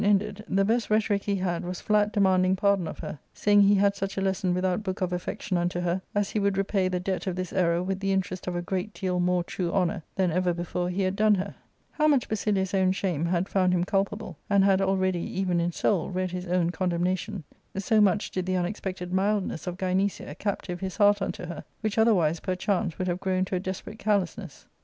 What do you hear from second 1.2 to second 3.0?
he had was flat demanding pardon of